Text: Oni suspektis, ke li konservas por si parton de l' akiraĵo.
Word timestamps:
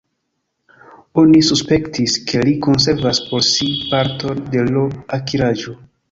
Oni 1.23 1.41
suspektis, 1.49 2.15
ke 2.31 2.41
li 2.49 2.53
konservas 2.67 3.19
por 3.25 3.43
si 3.49 3.67
parton 3.91 4.41
de 4.55 4.63
l' 4.71 4.87
akiraĵo. 5.19 5.75